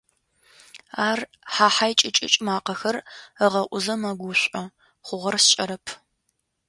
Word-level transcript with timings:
Ар 1.07 1.19
«хьа-хьай», 1.53 1.91
«кӏы-кӏык»ӏ 1.99 2.41
макъэхэр 2.45 2.97
ыгъэӏузэ 3.45 3.95
мэгушӏо, 4.01 4.63
хъугъэр 5.05 5.35
сшӏэрэп. 5.43 5.85